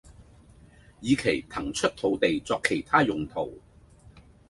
[1.01, 3.59] 以期騰出土地作其他用途